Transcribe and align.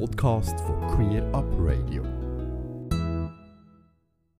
Podcast 0.00 0.58
von 0.60 0.80
Queer 0.88 1.22
Up 1.32 1.44
Radio. 1.58 2.02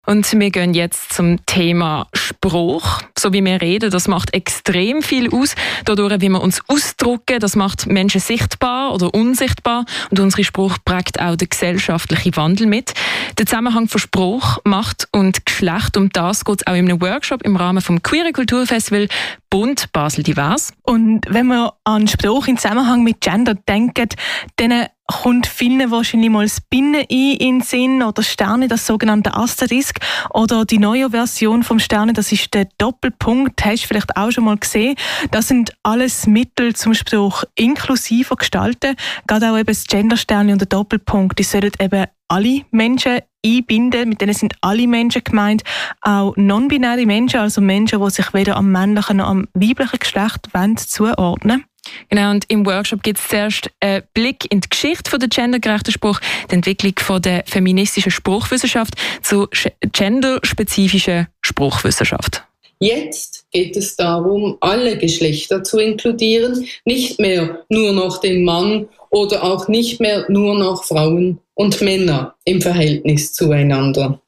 Und 0.07 0.31
wir 0.39 0.51
gehen 0.51 0.75
jetzt 0.75 1.15
zum 1.15 1.45
Thema 1.47 2.09
Spruch. 2.13 3.01
So 3.19 3.33
wie 3.33 3.43
wir 3.43 3.63
reden, 3.63 3.91
das 3.91 4.07
macht 4.07 4.35
extrem 4.35 5.01
viel 5.01 5.33
aus. 5.33 5.55
Dadurch, 5.87 6.21
wie 6.21 6.29
wir 6.29 6.43
uns 6.43 6.61
ausdrücken, 6.69 7.41
das 7.41 7.57
macht 7.57 7.87
Menschen 7.87 8.21
sichtbar 8.21 8.93
oder 8.93 9.15
unsichtbar. 9.15 9.87
Und 10.11 10.21
unser 10.21 10.45
Spruch 10.45 10.77
prägt 10.85 11.21
auch 11.21 11.37
den 11.37 11.49
gesellschaftlichen 11.49 12.37
Wandel 12.37 12.67
mit. 12.67 12.93
Der 13.39 13.47
Zusammenhang 13.47 13.89
von 13.89 14.01
Spruch, 14.01 14.59
Macht 14.65 15.09
und 15.13 15.47
Geschlecht, 15.47 15.97
um 15.97 16.11
das 16.11 16.45
geht 16.45 16.61
es 16.61 16.67
auch 16.67 16.75
in 16.75 16.91
einem 16.91 17.01
Workshop 17.01 17.43
im 17.43 17.57
Rahmen 17.57 17.81
vom 17.81 18.03
Queer 18.03 18.31
Kulturfestival 18.33 19.09
Bund 19.49 19.91
Basel 19.93 20.23
Divers. 20.23 20.73
Und 20.83 21.23
wenn 21.29 21.47
man 21.47 21.71
an 21.85 22.09
Spruch 22.09 22.47
im 22.47 22.59
Zusammenhang 22.59 23.05
mit 23.05 23.21
Gender 23.21 23.55
denkt, 23.55 24.17
dann 24.57 24.87
kommt 25.07 25.47
vielen 25.47 25.91
wahrscheinlich 25.91 26.31
mal 26.31 26.45
das 26.45 26.61
Binnen 26.61 26.97
ein 26.97 27.07
in 27.09 27.39
den 27.39 27.61
Sinn 27.61 28.03
oder 28.03 28.23
Sterne, 28.23 28.69
das 28.69 28.87
sogenannte 28.87 29.35
Asterisk 29.35 30.01
oder 30.33 30.65
die 30.65 30.79
neue 30.79 31.11
Version 31.11 31.63
vom 31.63 31.79
Sterne, 31.79 32.13
das 32.13 32.33
ist 32.33 32.55
der 32.55 32.69
Doppelpunkt, 32.79 33.65
hast 33.65 33.85
du 33.85 33.89
vielleicht 33.89 34.17
auch 34.17 34.31
schon 34.31 34.45
mal 34.45 34.57
gesehen. 34.57 34.97
Das 35.31 35.49
sind 35.49 35.73
alles 35.83 36.27
Mittel 36.27 36.75
zum 36.75 36.95
Spruch 36.95 37.45
inklusiver 37.55 38.37
gestalten. 38.37 38.97
Gerade 39.27 39.51
auch 39.51 39.59
eben 39.59 39.67
das 39.67 39.87
Gendersterne 39.87 40.53
und 40.53 40.61
der 40.61 40.69
Doppelpunkt, 40.69 41.39
die 41.39 41.43
sollen 41.43 41.73
eben 41.79 42.07
alle 42.29 42.63
Menschen 42.71 43.19
einbinden. 43.45 44.09
Mit 44.09 44.21
denen 44.23 44.35
sind 44.35 44.55
alle 44.63 44.87
Menschen 44.87 45.23
gemeint, 45.23 45.63
auch 46.01 46.35
non-binäre 46.37 47.05
Menschen, 47.05 47.41
also 47.41 47.61
Menschen, 47.61 48.03
die 48.03 48.11
sich 48.11 48.33
weder 48.33 48.57
am 48.57 48.73
männlichen 48.73 49.19
noch 49.19 49.29
am 49.29 49.47
weiblichen 49.53 49.99
Geschlecht 49.99 50.49
zuordnen 50.89 51.65
Genau, 52.09 52.31
und 52.31 52.45
im 52.49 52.65
Workshop 52.67 53.03
gibt 53.03 53.19
es 53.19 53.29
zuerst 53.29 53.71
einen 53.81 54.03
Blick 54.15 54.51
in 54.51 54.61
die 54.61 54.69
Geschichte 54.69 55.19
der 55.19 55.29
gendergerechten 55.29 55.93
Spruch, 55.93 56.21
die 56.51 56.55
Entwicklung 56.55 56.95
von 56.99 57.21
der 57.23 57.45
feministischen 57.47 58.11
Spruchwissenschaft 58.11 58.95
zu 59.23 59.49
genderspezifischen 59.93 61.29
Spruchwissenschaft. 61.41 62.45
Jetzt 62.81 63.47
geht 63.51 63.77
es 63.77 63.97
darum, 63.97 64.59
alle 64.61 64.99
Geschlechter 64.99 65.63
zu 65.63 65.79
inkludieren, 65.79 66.67
nicht 66.85 67.19
mehr 67.19 67.65
nur 67.69 67.93
noch 67.93 68.21
den 68.21 68.45
Mann 68.45 68.89
oder 69.11 69.45
auch 69.45 69.69
nicht 69.69 70.01
mehr 70.01 70.27
nur 70.29 70.59
noch 70.59 70.85
Frauen 70.85 71.39
und 71.55 71.81
Männer 71.81 72.35
im 72.45 72.61
Verhältnis 72.61 73.33
zueinander. 73.33 74.21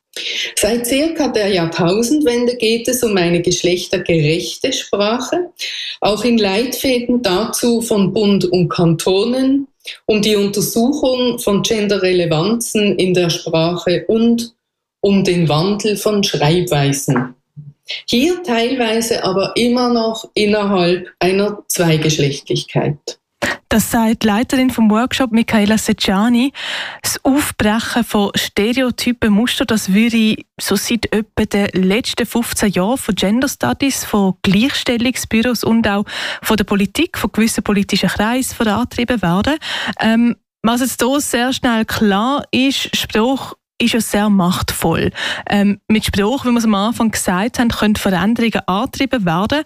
Seit 0.56 0.86
circa 0.86 1.28
der 1.28 1.48
Jahrtausendwende 1.48 2.56
geht 2.56 2.89
es 2.89 3.03
um 3.03 3.17
eine 3.17 3.42
geschlechtergerechte 3.42 4.72
Sprache, 4.72 5.50
auch 6.00 6.25
in 6.25 6.39
Leitfäden 6.39 7.22
dazu 7.22 7.83
von 7.83 8.12
Bund 8.12 8.44
und 8.47 8.69
Kantonen, 8.69 9.69
um 10.06 10.22
die 10.22 10.37
Untersuchung 10.37 11.39
von 11.39 11.62
Genderrelevanzen 11.62 12.98
in 12.98 13.14
der 13.14 13.31
Sprache 13.31 14.05
und 14.09 14.55
um 15.00 15.22
den 15.22 15.48
Wandel 15.48 15.97
von 15.97 16.25
Schreibweisen. 16.25 17.34
Hier 18.06 18.42
teilweise 18.42 19.22
aber 19.22 19.53
immer 19.55 19.92
noch 19.92 20.28
innerhalb 20.34 21.09
einer 21.20 21.62
Zweigeschlechtlichkeit. 21.69 23.19
Das 23.69 23.91
sagt 23.91 24.23
die 24.23 24.27
Leiterin 24.29 24.70
vom 24.70 24.91
Workshop 24.91 25.33
Michaela 25.33 25.77
Secciani. 25.77 26.53
Das 27.03 27.23
Aufbrechen 27.25 28.05
von 28.05 28.31
Stereotypen 28.34 29.33
Muster, 29.33 29.65
das 29.65 29.93
würde 29.93 30.37
so 30.59 30.77
seit 30.77 31.12
etwa 31.12 31.45
den 31.45 31.69
letzten 31.83 32.27
15 32.27 32.73
Jahren 32.73 32.97
von 32.97 33.15
Gender 33.15 33.48
Studies, 33.48 34.05
von 34.05 34.34
Gleichstellungsbüros 34.43 35.65
und 35.65 35.87
auch 35.89 36.05
von 36.43 36.56
der 36.56 36.65
Politik, 36.65 37.19
von 37.19 37.33
gewissen 37.33 37.65
politischen 37.65 38.09
Kreisen 38.09 38.55
vorantrieben 38.55 39.20
werden. 39.20 39.56
Ähm, 40.00 40.37
was 40.62 40.81
jetzt 40.81 41.03
hier 41.03 41.21
sehr 41.21 41.53
schnell 41.53 41.84
klar 41.84 42.45
ist, 42.53 42.97
Spruch 42.97 43.55
ist 43.78 43.93
ja 43.93 44.00
sehr 44.00 44.31
machtvoll. 44.31 45.11
Ähm, 45.50 45.81
mit 45.89 46.06
Spruch, 46.06 46.45
wie 46.45 46.50
wir 46.50 46.59
es 46.59 46.65
am 46.65 46.75
Anfang 46.75 47.11
gesagt 47.11 47.59
haben, 47.59 47.69
können 47.69 47.97
Veränderungen 47.97 48.66
angetrieben 48.66 49.27
werden. 49.27 49.65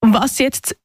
Und 0.00 0.12
was 0.12 0.38
jetzt 0.38 0.76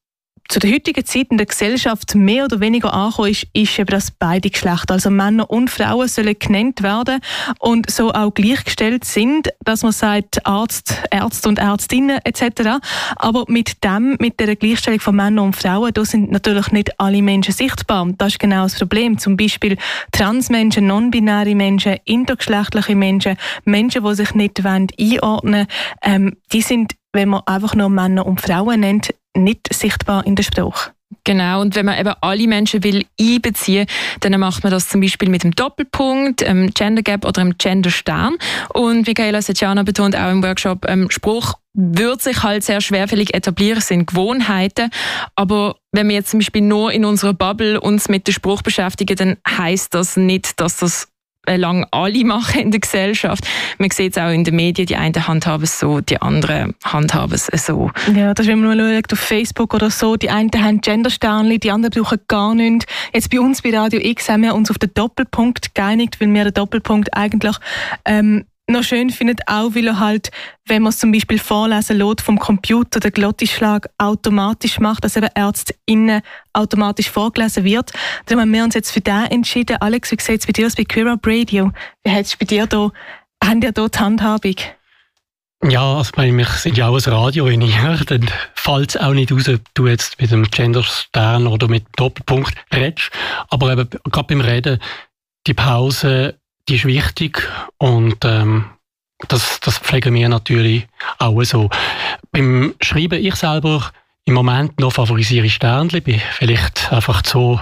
zu 0.50 0.60
der 0.60 0.72
heutigen 0.72 1.06
Zeit 1.06 1.28
in 1.32 1.38
der 1.38 1.48
Gesellschaft 1.48 2.16
mehr 2.16 2.46
oder 2.46 2.60
weniger 2.60 2.94
angekommen 2.94 3.32
ist, 3.32 3.48
ist 3.54 3.80
eben, 3.80 3.90
dass 3.90 4.12
beide 4.12 4.50
Geschlechter, 4.50 4.94
also 4.94 5.10
Männer 5.10 5.50
und 5.50 5.70
Frauen, 5.70 6.08
sollen 6.08 6.36
genannt 6.38 6.84
werden 6.84 7.20
und 7.60 7.90
so 7.90 8.12
auch 8.12 8.34
gleichgestellt 8.34 9.06
sind, 9.06 9.50
dass 9.64 9.84
man 9.84 9.94
sagt 9.94 10.46
Arzt, 10.46 11.02
Ärzte 11.12 11.50
und 11.50 11.60
Ärztinnen 11.60 12.20
etc. 12.24 12.80
Aber 13.16 13.46
mit 13.48 13.84
dem, 13.84 14.18
mit 14.20 14.40
der 14.40 14.56
Gleichstellung 14.56 15.00
von 15.00 15.16
Männern 15.16 15.46
und 15.46 15.56
Frauen, 15.56 15.94
da 15.94 16.06
sind 16.06 16.32
natürlich 16.32 16.72
nicht 16.72 17.00
alle 17.00 17.22
Menschen 17.22 17.54
sichtbar. 17.54 18.08
Das 18.18 18.34
ist 18.34 18.40
genau 18.40 18.64
das 18.64 18.78
Problem. 18.78 19.18
Zum 19.18 19.38
Beispiel 19.38 19.78
Transmenschen, 20.12 20.88
non-binäre 20.88 21.56
Menschen, 21.56 21.98
intergeschlechtliche 22.06 22.96
Menschen, 22.96 23.38
Menschen, 23.66 24.04
die 24.04 24.16
sich 24.16 24.36
nicht 24.36 24.64
einordnen 24.66 25.54
wollen, 25.54 25.68
ähm, 26.04 26.38
die 26.52 26.62
sind 26.62 26.96
wenn 27.14 27.30
man 27.30 27.42
einfach 27.46 27.76
nur 27.76 27.90
Männer 27.90 28.26
und 28.26 28.42
Frauen 28.42 28.80
nennt, 28.80 29.14
nicht 29.36 29.74
sichtbar 29.74 30.26
in 30.26 30.36
der 30.36 30.44
Sprache. 30.44 30.92
Genau, 31.26 31.62
und 31.62 31.76
wenn 31.76 31.86
man 31.86 32.00
eben 32.00 32.14
alle 32.22 32.48
Menschen 32.48 32.84
will 32.84 33.06
einbeziehen, 33.20 33.88
dann 34.20 34.38
macht 34.40 34.64
man 34.64 34.72
das 34.72 34.90
zum 34.90 35.00
Beispiel 35.00 35.30
mit 35.30 35.44
dem 35.44 35.52
Doppelpunkt, 35.52 36.44
einem 36.44 36.74
Gender 36.74 37.02
Gap 37.02 37.26
oder 37.26 37.42
einem 37.42 37.58
Gender 37.58 37.92
Stern. 37.92 38.36
Und 38.74 39.08
Michaela 39.08 39.42
Setjana 39.42 39.84
betont 39.84 40.16
auch 40.16 40.32
im 40.32 40.44
Workshop, 40.44 40.86
ähm, 40.88 41.10
Spruch 41.10 41.54
wird 41.76 42.22
sich 42.22 42.44
halt 42.44 42.64
sehr 42.64 42.82
schwerfällig 42.82 43.34
etablieren, 43.34 43.82
sind 43.82 44.08
Gewohnheiten. 44.08 44.90
Aber 45.36 45.78
wenn 45.92 46.08
wir 46.08 46.16
jetzt 46.16 46.30
zum 46.30 46.40
Beispiel 46.40 46.62
nur 46.62 46.92
in 46.92 47.06
unserer 47.06 47.34
Bubble 47.34 47.80
uns 47.80 48.10
mit 48.10 48.28
dem 48.28 48.34
Spruch 48.34 48.62
beschäftigen, 48.62 49.16
dann 49.16 49.38
heißt 49.48 49.94
das 49.94 50.18
nicht, 50.18 50.60
dass 50.60 50.78
das 50.78 51.08
lang 51.48 51.86
alle 51.92 52.24
machen 52.24 52.62
in 52.62 52.72
der 52.72 52.80
Gesellschaft. 52.80 53.46
Man 53.78 53.90
sieht 53.92 54.16
es 54.16 54.22
auch 54.22 54.30
in 54.30 54.44
den 54.44 54.56
Medien, 54.56 54.86
die 54.86 54.96
einen 54.96 55.28
handhaben 55.28 55.64
es 55.64 55.80
so, 55.80 56.00
die 56.00 56.22
anderen 56.22 56.74
handhaben 56.84 57.34
es 57.34 57.66
so. 57.66 57.92
Ja, 58.16 58.34
das 58.34 58.46
ist, 58.46 58.52
wenn 58.52 58.62
man 58.62 58.78
mal 58.78 58.96
schaut, 58.96 59.14
auf 59.14 59.20
Facebook 59.20 59.74
oder 59.74 59.90
so, 59.90 60.16
die 60.16 60.30
einen 60.30 60.52
haben 60.56 60.82
Gendersternchen, 60.82 61.60
die 61.60 61.72
anderen 61.72 61.92
brauchen 61.94 62.20
gar 62.28 62.56
nichts. 62.56 62.86
Jetzt 63.14 63.30
bei 63.30 63.40
uns 63.40 63.62
bei 63.62 63.78
Radio 63.78 64.00
X 64.02 64.30
haben 64.30 64.44
wir 64.44 64.56
uns 64.56 64.72
auf 64.72 64.78
den 64.78 64.94
Doppelpunkt 64.94 65.76
geeinigt, 65.76 66.20
weil 66.20 66.34
wir 66.34 66.46
den 66.46 66.54
Doppelpunkt 66.54 67.14
eigentlich 67.14 67.58
ähm, 68.06 68.46
noch 68.68 68.84
schön 68.84 69.10
findet, 69.10 69.42
auch 69.48 69.76
weil 69.76 69.88
er 69.88 70.00
halt, 70.00 70.32
wenn 70.66 70.84
man 70.84 70.92
es 70.92 71.00
zum 71.00 71.12
Beispiel 71.12 71.40
vorlesen 71.40 71.98
lässt, 71.98 72.22
vom 72.22 72.40
Computer 72.40 73.00
den 73.00 73.12
Glottisschlag 73.12 73.90
automatisch 73.98 74.80
macht, 74.80 75.04
dass 75.04 75.18
eben 75.18 75.30
ÄrztInnen 75.36 76.22
automatisch 76.54 77.10
vorgelesen 77.10 77.66
wird. 77.66 77.92
Darum 78.26 78.42
haben 78.42 78.54
wir 78.54 78.64
uns 78.64 78.76
jetzt 78.76 78.92
für 78.92 79.02
den 79.02 79.26
entschieden. 79.26 79.78
Alex, 79.82 80.12
wie 80.12 80.22
sieht 80.22 80.40
es 80.40 80.48
bei 80.48 80.54
dir 80.54 80.68
aus 80.68 80.76
bei 80.76 80.86
Queer 80.86 81.12
Up 81.12 81.26
Radio? 81.26 81.72
Wie 82.04 82.12
hat 82.12 82.26
es 82.26 82.36
bei 82.36 82.46
dir 82.46 82.66
da, 82.66 82.92
haben 83.44 83.60
dir 83.60 83.74
da 83.74 83.88
die 83.88 84.00
Handhabung? 84.00 84.56
Ja, 85.66 85.98
also 85.98 86.12
meine, 86.18 86.38
wir 86.38 86.46
sind 86.46 86.78
ja 86.78 86.90
auch 86.90 86.96
ein 86.96 87.14
Radio, 87.14 87.46
wenn 87.46 87.62
ich 87.62 87.82
höre, 87.82 88.04
dann 88.06 88.30
fällt 88.54 88.92
es 88.92 88.98
auch 88.98 89.14
nicht 89.14 89.32
raus, 89.32 89.50
ob 89.50 89.62
du 89.74 89.88
jetzt 89.88 90.20
mit 90.22 90.32
dem 90.32 90.44
Genderstern 90.44 91.48
oder 91.48 91.68
mit 91.68 91.86
Doppelpunkt 91.98 92.54
redest. 92.74 93.12
Aber 93.50 93.72
eben, 93.72 93.90
gerade 93.90 94.28
beim 94.28 94.42
Reden, 94.42 94.80
die 95.48 95.54
Pause 95.54 96.36
die 96.68 96.76
ist 96.76 96.86
wichtig 96.86 97.48
und 97.78 98.24
ähm, 98.24 98.66
das, 99.28 99.60
das 99.62 99.78
pflegen 99.78 100.14
wir 100.14 100.30
natürlich 100.30 100.88
auch 101.20 101.42
so. 101.44 101.70
Beim 102.32 102.76
Schreiben, 102.82 103.24
ich 103.24 103.36
selber 103.36 103.92
im 104.26 104.34
Moment 104.34 104.80
noch 104.80 104.94
favorisiere 104.94 105.50
Sternchen, 105.50 106.02
bin 106.02 106.22
vielleicht 106.32 106.92
einfach 106.92 107.24
so 107.26 107.60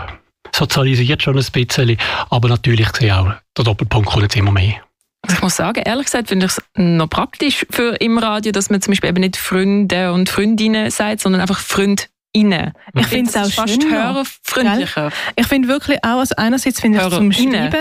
sozialisiert 0.53 1.23
schon 1.23 1.37
ein 1.37 1.45
bisschen, 1.51 1.97
aber 2.29 2.49
natürlich 2.49 2.89
sehe 2.95 3.07
ich 3.07 3.13
auch, 3.13 3.33
der 3.57 3.65
Doppelpunkt 3.65 4.09
kommt 4.09 4.23
jetzt 4.23 4.35
immer 4.35 4.51
mehr. 4.51 4.81
Also 5.23 5.35
ich 5.37 5.43
muss 5.43 5.55
sagen, 5.55 5.81
ehrlich 5.85 6.05
gesagt 6.05 6.29
finde 6.29 6.47
ich 6.47 6.51
es 6.51 6.61
noch 6.75 7.07
praktisch 7.07 7.65
für 7.69 7.95
im 7.95 8.17
Radio, 8.17 8.51
dass 8.51 8.69
man 8.69 8.81
zum 8.81 8.91
Beispiel 8.91 9.09
eben 9.09 9.21
nicht 9.21 9.37
Freunde 9.37 10.13
und 10.13 10.29
Freundinnen 10.29 10.89
sagt, 10.89 11.21
sondern 11.21 11.41
einfach 11.41 11.59
Freund 11.59 12.09
Innen. 12.33 12.71
Ich 12.95 13.07
finde 13.07 13.29
es 13.29 13.35
auch 13.37 13.51
fast 13.51 13.83
hörerfreundlicher. 13.83 15.11
Ich 15.35 15.47
finde 15.47 15.67
wirklich 15.67 15.97
auch, 16.03 16.19
also 16.19 16.35
einerseits 16.37 16.79
finde 16.79 16.99
ich 16.99 17.03
es 17.03 17.09
zum 17.13 17.31
Schreiben 17.31 17.71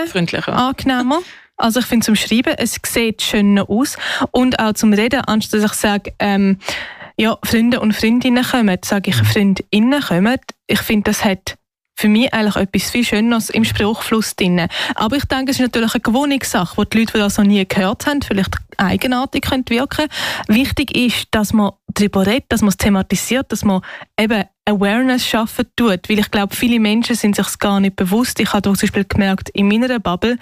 angenehmer. 0.53 1.19
Also 1.57 1.79
ich 1.79 1.85
finde 1.85 2.05
zum 2.05 2.15
Schreiben, 2.15 2.55
es 2.57 2.77
sieht 2.85 3.21
schöner 3.21 3.69
aus. 3.69 3.97
Und 4.31 4.59
auch 4.59 4.73
zum 4.73 4.93
Reden, 4.93 5.21
anstatt 5.21 5.61
dass 5.63 5.71
ich 5.71 5.77
sage, 5.77 6.13
ähm, 6.19 6.57
ja, 7.17 7.37
Freunde 7.43 7.79
und 7.79 7.93
Freundinnen 7.93 8.43
kommen, 8.43 8.77
sage 8.83 9.11
ich 9.11 9.15
Freundinnen 9.15 10.01
kommen. 10.01 10.37
Ich 10.67 10.81
finde, 10.81 11.11
das 11.11 11.23
hat 11.23 11.55
für 12.01 12.09
mich 12.09 12.33
eigentlich 12.33 12.55
etwas 12.55 12.89
viel 12.89 13.05
Schöneres 13.05 13.49
im 13.51 13.63
Spruchfluss 13.63 14.35
drin. 14.35 14.67
Aber 14.95 15.15
ich 15.15 15.25
denke, 15.25 15.51
es 15.51 15.57
ist 15.57 15.61
natürlich 15.61 15.93
eine 15.93 16.01
Gewohnungssache, 16.01 16.75
die 16.81 16.89
die 16.89 16.99
Leute, 16.99 17.13
die 17.13 17.19
das 17.19 17.37
noch 17.37 17.45
nie 17.45 17.65
gehört 17.65 18.07
haben, 18.07 18.21
vielleicht 18.21 18.55
eigenartig 18.77 19.43
können 19.43 19.65
wirken 19.69 20.07
Wichtig 20.47 20.97
ist, 20.97 21.27
dass 21.31 21.53
man 21.53 21.71
darüber 21.93 22.25
redet, 22.25 22.51
dass 22.51 22.61
man 22.61 22.69
es 22.69 22.77
thematisiert, 22.77 23.51
dass 23.51 23.63
man 23.63 23.81
eben 24.19 24.45
Awareness 24.65 25.27
schaffen 25.27 25.65
tut. 25.75 26.09
Weil 26.09 26.19
ich 26.19 26.31
glaube, 26.31 26.55
viele 26.55 26.79
Menschen 26.79 27.15
sind 27.15 27.35
sich 27.35 27.59
gar 27.59 27.79
nicht 27.79 27.95
bewusst. 27.95 28.39
Ich 28.39 28.51
habe 28.51 28.63
zum 28.63 28.73
Beispiel 28.73 29.05
gemerkt, 29.05 29.49
in 29.49 29.67
meiner 29.67 29.99
Bubble, 29.99 30.37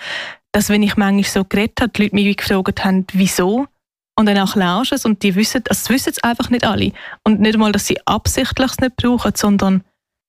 dass 0.53 0.69
wenn 0.69 0.81
ich 0.81 0.95
manchmal 0.95 1.23
so 1.25 1.43
geredet 1.43 1.81
habe, 1.81 1.91
die 1.91 2.03
Leute 2.03 2.15
mich 2.15 2.37
gefragt 2.37 2.85
haben, 2.85 3.05
wieso? 3.11 3.67
Und 4.15 4.25
dann 4.25 4.35
erklärst 4.35 4.91
du 4.91 4.95
es 4.95 5.05
und 5.05 5.23
die 5.23 5.35
wissen, 5.35 5.63
also 5.69 5.79
das 5.81 5.89
wissen 5.89 6.09
es 6.11 6.23
einfach 6.23 6.49
nicht 6.49 6.65
alle. 6.65 6.91
Und 7.23 7.39
nicht 7.39 7.55
einmal, 7.55 7.71
dass 7.71 7.87
sie 7.87 7.97
absichtlich 8.05 8.71
es 8.71 8.79
nicht 8.79 8.97
brauchen, 8.97 9.33
sondern 9.35 9.83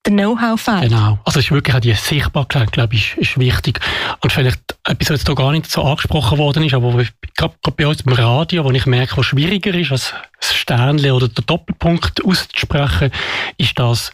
der 0.06 0.12
Know-how 0.12 0.58
fehlt. 0.58 0.88
Genau. 0.88 1.19
Also 1.25 1.41
es 1.41 1.47
ist 1.47 1.52
wirklich 1.52 1.76
auch 1.76 1.81
die 1.81 1.93
Sichtbarkeit, 1.93 2.73
glaube 2.73 2.94
ich, 2.94 3.17
ist, 3.19 3.31
ist 3.32 3.38
wichtig. 3.38 3.81
Und 4.20 4.32
vielleicht 4.32 4.61
etwas, 4.85 5.11
was 5.11 5.23
jetzt 5.23 5.37
gar 5.37 5.52
nicht 5.52 5.70
so 5.70 5.82
angesprochen 5.82 6.38
worden 6.38 6.64
ist, 6.64 6.75
aber 6.75 7.05
gerade 7.37 7.55
bei 7.76 7.87
uns 7.87 8.00
im 8.00 8.12
Radio, 8.12 8.64
wo 8.64 8.70
ich 8.70 8.87
merke, 8.87 9.19
was 9.19 9.26
schwieriger 9.26 9.75
ist, 9.75 9.93
als 9.93 10.14
das 10.41 10.55
Sternchen 10.55 11.12
oder 11.12 11.29
der 11.29 11.44
Doppelpunkt 11.44 12.25
auszusprechen, 12.25 13.11
ist 13.58 13.79
das 13.79 14.12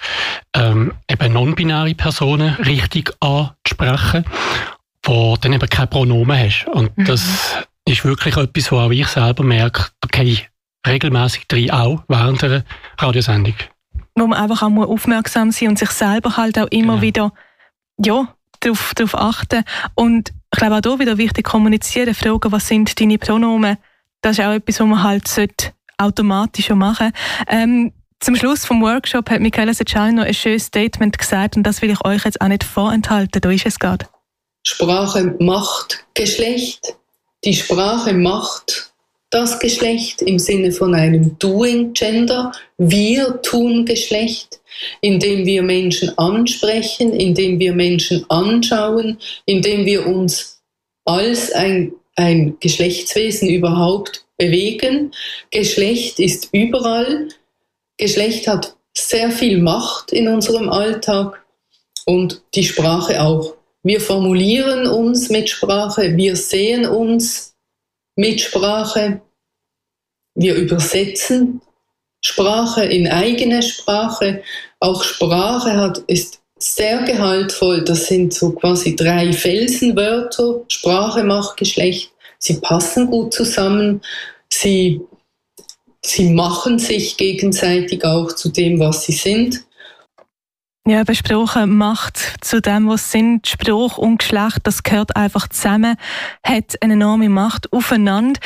ähm, 0.55 0.93
eben 1.09 1.33
non-binäre 1.33 1.95
Personen 1.95 2.55
richtig 2.57 3.13
anzusprechen, 3.21 4.25
wo 5.05 5.37
dann 5.37 5.53
eben 5.53 5.69
kein 5.69 5.89
Pronomen 5.89 6.39
hast. 6.39 6.67
Und 6.67 6.97
mhm. 6.99 7.05
das 7.05 7.65
ist 7.87 8.05
wirklich 8.05 8.37
etwas, 8.37 8.73
wo 8.73 8.81
auch 8.81 8.91
ich 8.91 9.07
selber 9.07 9.45
merke, 9.45 9.87
ich 10.19 10.49
regelmäßig 10.87 11.47
drin, 11.47 11.71
auch 11.71 12.03
während 12.09 12.43
der 12.43 12.65
Radiosendung 12.99 13.55
wo 14.17 14.27
man 14.27 14.39
einfach 14.41 14.63
auch 14.63 14.89
aufmerksam 14.89 15.51
sein 15.51 15.69
und 15.69 15.79
sich 15.79 15.91
selber 15.91 16.37
halt 16.37 16.59
auch 16.59 16.69
immer 16.71 16.95
genau. 16.95 17.03
wieder 17.03 17.33
ja, 17.99 18.35
darauf, 18.61 18.93
darauf 18.95 19.15
achten. 19.15 19.65
Und 19.95 20.33
ich 20.53 20.59
glaube 20.59 20.77
auch 20.77 20.81
hier 20.83 20.99
wieder 20.99 21.19
wichtig 21.19 21.45
kommunizieren, 21.45 22.15
fragen, 22.15 22.53
was 22.53 22.69
sind 22.69 23.01
deine 23.01 23.19
Pronomen. 23.19 23.77
Das 24.23 24.39
ist 24.39 24.45
auch 24.45 24.53
etwas, 24.53 24.81
was 24.81 24.87
man 24.87 25.03
halt 25.03 25.29
sollte 25.29 25.73
automatisch 25.99 26.69
machen 26.71 27.13
ähm, 27.47 27.93
zum 28.21 28.35
Schluss 28.35 28.65
vom 28.65 28.83
Workshop 28.83 29.31
hat 29.31 29.41
Michaela 29.41 29.75
Secciani 29.75 30.13
noch 30.13 30.25
ein 30.25 30.35
schönes 30.35 30.65
Statement 30.65 31.19
gesagt 31.19 31.57
und 31.57 31.63
das 31.63 31.83
will 31.83 31.91
ich 31.91 32.05
euch 32.05 32.25
jetzt 32.25 32.41
auch 32.41 32.49
nicht 32.49 32.65
vorenthalten. 32.65 33.41
Da 33.41 33.51
ist 33.51 33.67
es 33.67 33.79
gerade. 33.79 34.07
Sprache 34.63 35.37
macht 35.39 36.05
Geschlecht. 36.15 36.97
Die 37.45 37.55
Sprache 37.55 38.15
macht 38.15 38.93
das 39.31 39.59
Geschlecht 39.59 40.23
im 40.23 40.39
Sinne 40.39 40.73
von 40.73 40.95
einem 40.95 41.39
Doing 41.39 41.93
Gender. 41.93 42.53
Wir 42.79 43.41
tun 43.43 43.85
Geschlecht, 43.85 44.61
indem 45.01 45.45
wir 45.45 45.63
Menschen 45.63 46.17
ansprechen, 46.17 47.13
indem 47.13 47.59
wir 47.59 47.75
Menschen 47.75 48.25
anschauen, 48.31 49.19
indem 49.45 49.85
wir 49.85 50.07
uns 50.07 50.61
als 51.05 51.53
ein, 51.53 51.93
ein 52.15 52.57
Geschlechtswesen 52.61 53.49
überhaupt 53.49 54.25
bewegen. 54.37 55.13
Geschlecht 55.51 56.21
ist 56.21 56.49
überall. 56.53 57.29
Geschlecht 57.99 58.47
hat 58.47 58.77
sehr 58.97 59.31
viel 59.31 59.59
Macht 59.61 60.13
in 60.13 60.29
unserem 60.29 60.69
Alltag 60.69 61.45
und 62.07 62.43
die 62.55 62.65
Sprache 62.65 63.23
auch. 63.23 63.55
Wir 63.83 64.01
formulieren 64.01 64.87
uns 64.87 65.29
mit 65.29 65.49
Sprache, 65.49 66.17
wir 66.17 66.35
sehen 66.37 66.87
uns 66.87 67.56
mit 68.17 68.41
Sprache, 68.41 69.21
wir 70.35 70.55
übersetzen 70.55 71.61
Sprache 72.21 72.85
in 72.85 73.07
eigene 73.07 73.63
Sprache. 73.63 74.43
Auch 74.81 75.05
Sprache 75.05 75.77
hat, 75.77 75.99
ist 76.09 76.41
sehr 76.59 77.03
gehaltvoll. 77.03 77.85
Das 77.85 78.07
sind 78.07 78.35
so 78.35 78.51
quasi 78.51 78.97
drei 78.97 79.33
Felsenwörter. 79.33 80.63
Sprache 80.69 81.23
macht 81.23 81.57
Geschlecht. 81.57 82.11
Sie 82.39 82.61
passen 82.61 83.07
gut 83.07 83.33
zusammen. 83.33 84.01
Sie, 84.49 85.01
sie 86.03 86.31
machen 86.31 86.79
sich 86.79 87.17
gegenseitig 87.17 88.05
auch 88.05 88.33
zu 88.33 88.49
dem, 88.49 88.81
was 88.81 89.05
sie 89.05 89.13
sind. 89.13 89.66
Ja, 90.89 91.03
besprochen 91.03 91.77
Macht 91.77 92.17
zu 92.43 92.61
dem, 92.63 92.87
was 92.87 93.11
sind. 93.11 93.49
Spruch 93.49 93.99
und 93.99 94.19
Geschlecht, 94.19 94.61
das 94.63 94.85
gehört 94.85 95.17
einfach 95.17 95.49
zusammen, 95.49 95.97
hat 96.45 96.81
eine 96.81 96.93
enorme 96.93 97.29
Macht 97.29 97.73
aufeinander. 97.73 98.39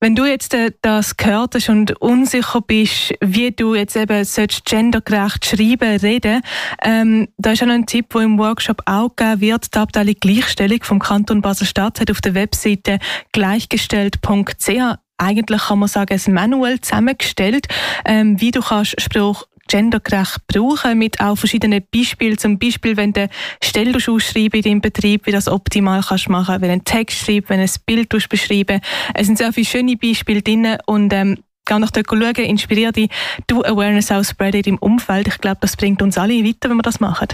Wenn 0.00 0.14
du 0.14 0.24
jetzt 0.24 0.54
äh, 0.54 0.72
das 0.80 1.18
gehört 1.18 1.54
hast 1.54 1.68
und 1.68 2.00
unsicher 2.00 2.62
bist, 2.62 3.12
wie 3.20 3.50
du 3.50 3.74
jetzt 3.74 3.96
eben 3.96 4.26
gendergerecht 4.64 5.44
schreiben, 5.44 5.98
reden, 5.98 6.40
ähm, 6.82 7.28
da 7.36 7.52
ist 7.52 7.62
auch 7.62 7.66
noch 7.66 7.74
ein 7.74 7.84
Tipp, 7.84 8.08
der 8.14 8.22
im 8.22 8.38
Workshop 8.38 8.80
auch 8.86 9.14
gegeben 9.14 9.42
wird. 9.42 9.74
Die 9.74 9.78
Abteilung 9.78 10.14
Gleichstellung 10.18 10.82
vom 10.82 11.00
Kanton 11.00 11.42
Basel-Stadt 11.42 12.00
hat 12.00 12.10
auf 12.10 12.22
der 12.22 12.32
Webseite 12.32 12.98
gleichgestellt.ch 13.32 14.70
eigentlich 15.16 15.62
kann 15.62 15.78
man 15.78 15.88
sagen, 15.88 16.20
ein 16.26 16.34
Manual 16.34 16.80
zusammengestellt, 16.80 17.68
ähm, 18.04 18.40
wie 18.40 18.50
du 18.50 18.60
kannst 18.60 19.00
Spruch 19.00 19.46
gendergerecht 19.68 20.46
brauchen, 20.46 20.98
mit 20.98 21.20
auch 21.20 21.36
verschiedenen 21.36 21.82
Beispielen. 21.92 22.38
Zum 22.38 22.58
Beispiel, 22.58 22.96
wenn 22.96 23.12
du 23.12 23.28
Stelle 23.62 23.96
ausschreiben 23.96 24.60
in 24.60 24.62
deinem 24.62 24.80
Betrieb, 24.80 25.26
wie 25.26 25.30
du 25.30 25.36
das 25.36 25.48
optimal 25.48 26.02
kannst 26.02 26.28
machen, 26.28 26.60
wenn 26.60 26.68
du 26.68 26.72
einen 26.72 26.84
Text 26.84 27.24
schreibst, 27.24 27.50
wenn 27.50 27.58
du 27.58 27.64
ein 27.64 27.70
Bild 27.86 28.08
beschreiben 28.08 28.80
Es 29.14 29.26
sind 29.26 29.38
sehr 29.38 29.52
viele 29.52 29.66
schöne 29.66 29.96
Beispiele 29.96 30.42
drin 30.42 30.76
und 30.86 31.12
ähm, 31.12 31.38
Geh 31.66 31.78
nach 31.78 31.90
dort 31.90 32.08
schauen, 32.10 32.34
inspirier 32.34 32.92
dich, 32.92 33.08
du 33.46 33.64
Awareness 33.64 34.12
auch 34.12 34.22
spread 34.22 34.54
in 34.54 34.62
deinem 34.62 34.78
Umfeld. 34.78 35.28
Ich 35.28 35.38
glaube, 35.38 35.56
das 35.62 35.76
bringt 35.76 36.02
uns 36.02 36.18
alle 36.18 36.44
weiter, 36.44 36.68
wenn 36.68 36.76
wir 36.76 36.82
das 36.82 37.00
machen. 37.00 37.28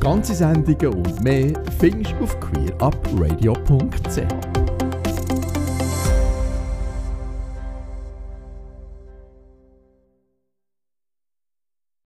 Ganze 0.00 0.34
Sendungen 0.34 0.94
und 0.94 1.22
mehr 1.22 1.52
findest 1.78 2.14
du 2.18 2.24
auf 2.24 2.40
queerupradio.ch 2.40 4.51